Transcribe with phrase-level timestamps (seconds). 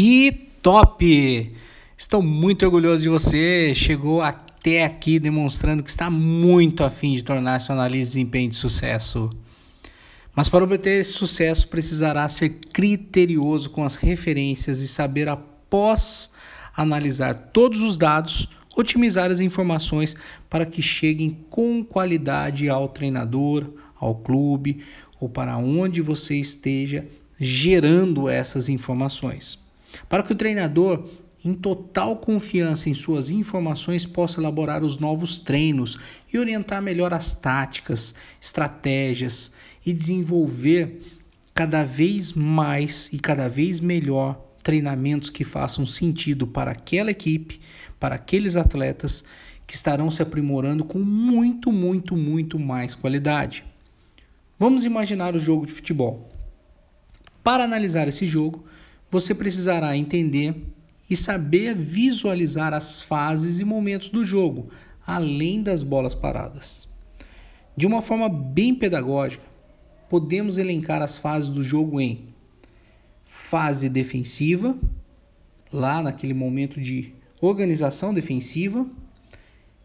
[0.00, 0.30] Que
[0.62, 1.56] top!
[1.96, 3.72] Estou muito orgulhoso de você.
[3.74, 8.54] Chegou até aqui demonstrando que está muito afim de tornar-se um analista de desempenho de
[8.54, 9.28] sucesso.
[10.36, 16.30] Mas para obter esse sucesso, precisará ser criterioso com as referências e saber, após
[16.76, 20.14] analisar todos os dados, otimizar as informações
[20.48, 23.68] para que cheguem com qualidade ao treinador,
[23.98, 24.78] ao clube
[25.18, 27.04] ou para onde você esteja
[27.36, 29.66] gerando essas informações.
[30.08, 31.08] Para que o treinador,
[31.44, 35.98] em total confiança em suas informações, possa elaborar os novos treinos
[36.32, 39.52] e orientar melhor as táticas, estratégias
[39.84, 41.00] e desenvolver
[41.54, 47.60] cada vez mais e cada vez melhor treinamentos que façam sentido para aquela equipe,
[47.98, 49.24] para aqueles atletas
[49.66, 53.64] que estarão se aprimorando com muito, muito, muito mais qualidade.
[54.58, 56.28] Vamos imaginar o jogo de futebol.
[57.42, 58.64] Para analisar esse jogo,
[59.10, 60.54] você precisará entender
[61.08, 64.68] e saber visualizar as fases e momentos do jogo,
[65.06, 66.86] além das bolas paradas.
[67.76, 69.44] De uma forma bem pedagógica,
[70.08, 72.28] podemos elencar as fases do jogo em
[73.24, 74.76] fase defensiva,
[75.72, 78.86] lá naquele momento de organização defensiva,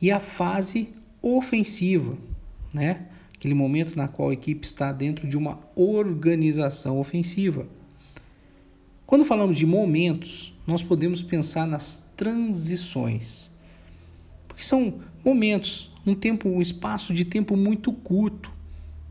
[0.00, 0.88] e a fase
[1.22, 2.16] ofensiva,
[2.72, 3.06] né?
[3.34, 7.66] aquele momento na qual a equipe está dentro de uma organização ofensiva.
[9.14, 13.48] Quando falamos de momentos, nós podemos pensar nas transições,
[14.48, 18.50] porque são momentos, um tempo, um espaço de tempo muito curto,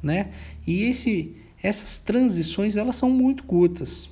[0.02, 0.34] né?
[0.68, 4.10] E esse, essas transições elas são muito curtas,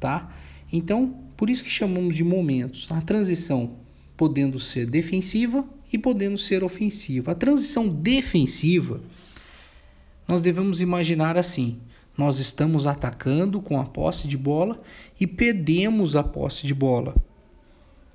[0.00, 0.34] tá?
[0.72, 2.86] Então, por isso que chamamos de momentos.
[2.90, 3.76] A transição
[4.16, 7.32] podendo ser defensiva e podendo ser ofensiva.
[7.32, 9.02] A transição defensiva
[10.26, 11.78] nós devemos imaginar assim:
[12.16, 14.78] nós estamos atacando com a posse de bola
[15.20, 17.14] e perdemos a posse de bola.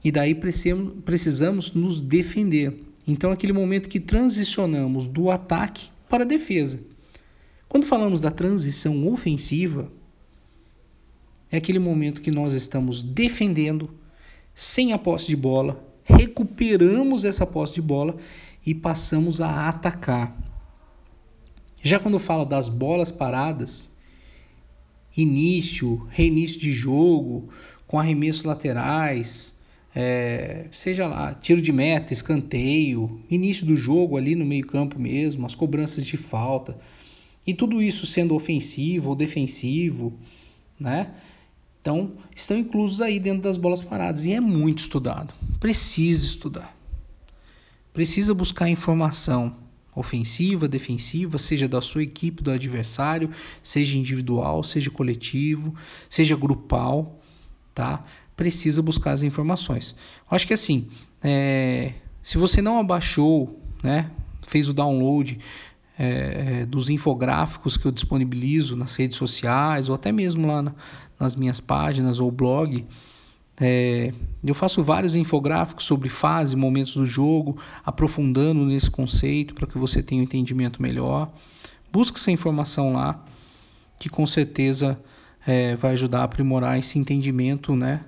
[0.03, 2.83] E daí precisamos nos defender.
[3.07, 6.79] Então, aquele momento que transicionamos do ataque para a defesa.
[7.69, 9.91] Quando falamos da transição ofensiva,
[11.51, 13.89] é aquele momento que nós estamos defendendo
[14.53, 18.18] sem a posse de bola, recuperamos essa posse de bola
[18.66, 20.35] e passamos a atacar.
[21.81, 23.92] Já quando fala das bolas paradas,
[25.16, 27.50] início, reinício de jogo,
[27.88, 29.59] com arremessos laterais,
[29.94, 35.56] é, seja lá, tiro de meta, escanteio, início do jogo ali no meio-campo mesmo, as
[35.56, 36.78] cobranças de falta,
[37.46, 40.13] e tudo isso sendo ofensivo ou defensivo,
[40.80, 41.12] né?
[41.80, 45.34] Então, estão inclusos aí dentro das bolas paradas e é muito estudado.
[45.59, 46.78] Precisa estudar.
[47.92, 49.56] Precisa buscar informação
[49.96, 53.29] ofensiva, defensiva, seja da sua equipe, do adversário,
[53.62, 55.75] seja individual, seja coletivo,
[56.09, 57.19] seja grupal,
[57.74, 58.01] tá?
[58.35, 59.96] Precisa buscar as informações.
[60.30, 60.88] Eu acho que assim,
[61.22, 61.94] é,
[62.24, 64.09] se você não abaixou, né,
[64.41, 65.40] fez o download
[65.97, 70.74] é, é, dos infográficos que eu disponibilizo nas redes sociais ou até mesmo lá na,
[71.19, 72.85] nas minhas páginas ou blog,
[73.63, 74.11] é,
[74.44, 80.01] eu faço vários infográficos sobre fase, momentos do jogo, aprofundando nesse conceito para que você
[80.01, 81.31] tenha um entendimento melhor.
[81.91, 83.23] Busque essa informação lá,
[84.00, 85.00] que com certeza
[85.45, 88.03] é, vai ajudar a aprimorar esse entendimento né,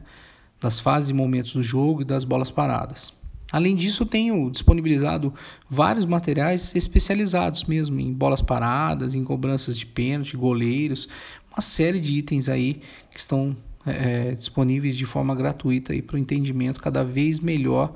[0.59, 3.13] das fases e momentos do jogo e das bolas paradas.
[3.51, 5.31] Além disso, tenho disponibilizado
[5.69, 11.07] vários materiais especializados mesmo em bolas paradas, em cobranças de pênalti, goleiros,
[11.51, 12.81] uma série de itens aí
[13.11, 13.55] que estão
[13.85, 17.93] é, disponíveis de forma gratuita para o entendimento cada vez melhor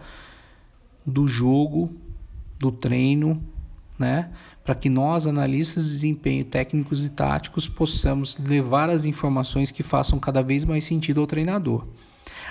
[1.06, 1.96] do jogo,
[2.60, 3.42] do treino,
[3.98, 4.30] né?
[4.64, 10.20] Para que nós, analistas de desempenho técnicos e táticos, possamos levar as informações que façam
[10.20, 11.88] cada vez mais sentido ao treinador.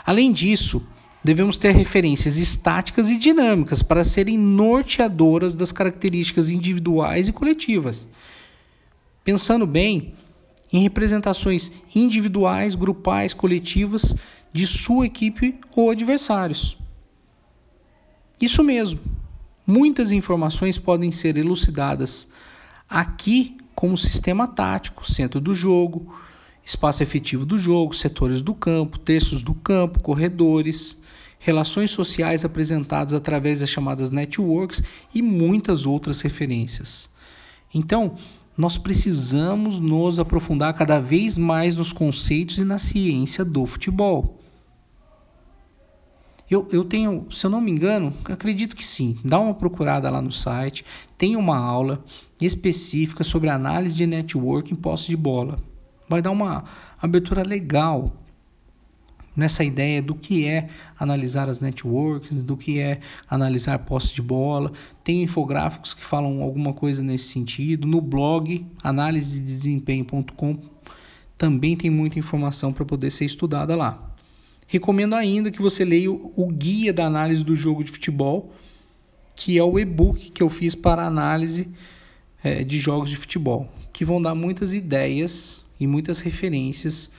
[0.05, 0.83] Além disso,
[1.23, 8.07] devemos ter referências estáticas e dinâmicas para serem norteadoras das características individuais e coletivas.
[9.23, 10.15] Pensando bem,
[10.73, 14.15] em representações individuais, grupais, coletivas
[14.53, 16.77] de sua equipe ou adversários.
[18.41, 19.01] Isso mesmo.
[19.67, 22.31] Muitas informações podem ser elucidadas
[22.89, 26.15] aqui como sistema tático, centro do jogo,
[26.65, 31.01] espaço efetivo do jogo, setores do campo, terços do campo, corredores,
[31.39, 34.83] relações sociais apresentadas através das chamadas networks
[35.15, 37.11] e muitas outras referências.
[37.73, 38.17] Então,
[38.57, 44.41] nós precisamos nos aprofundar cada vez mais nos conceitos e na ciência do futebol.
[46.49, 49.19] Eu, eu tenho, se eu não me engano, acredito que sim.
[49.25, 50.85] Dá uma procurada lá no site.
[51.19, 52.05] Tem uma aula
[52.41, 55.59] específica sobre análise de network em posse de bola.
[56.09, 56.65] Vai dar uma
[57.03, 58.13] abertura legal
[59.37, 60.69] nessa ideia do que é
[60.99, 64.73] analisar as networks, do que é analisar posse de bola.
[65.05, 67.87] Tem infográficos que falam alguma coisa nesse sentido.
[67.87, 70.59] No blog analisedesempenho.com
[71.37, 74.15] também tem muita informação para poder ser estudada lá.
[74.67, 78.53] Recomendo ainda que você leia o guia da análise do jogo de futebol,
[79.35, 81.69] que é o e-book que eu fiz para análise
[82.43, 87.13] é, de jogos de futebol, que vão dar muitas ideias e muitas referências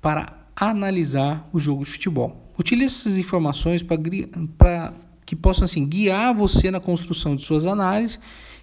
[0.00, 2.52] para analisar o jogo de futebol.
[2.58, 4.92] Utilize essas informações para
[5.24, 8.18] que possam assim, guiar você na construção de suas análises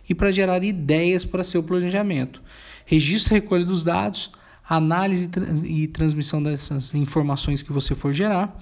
[0.10, 2.42] e para gerar ideias para seu planejamento.
[2.86, 4.32] Registro e recolha dos dados,
[4.68, 5.30] análise
[5.64, 8.60] e transmissão dessas informações que você for gerar,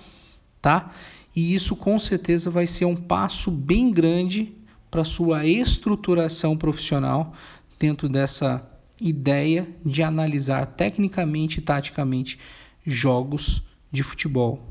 [0.61, 0.91] tá?
[1.35, 4.53] E isso com certeza vai ser um passo bem grande
[4.91, 7.33] para sua estruturação profissional
[7.79, 8.63] dentro dessa
[9.01, 12.37] ideia de analisar tecnicamente e taticamente
[12.85, 14.61] jogos de futebol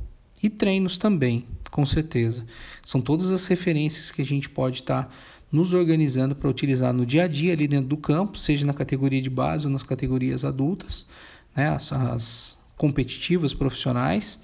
[0.43, 2.45] e treinos também, com certeza.
[2.85, 5.11] São todas as referências que a gente pode estar tá
[5.51, 9.21] nos organizando para utilizar no dia a dia ali dentro do campo, seja na categoria
[9.21, 11.07] de base ou nas categorias adultas,
[11.55, 14.39] né, as, as competitivas profissionais.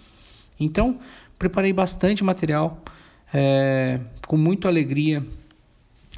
[0.60, 0.98] Então,
[1.38, 2.82] preparei bastante material,
[3.32, 5.26] é, com muita alegria.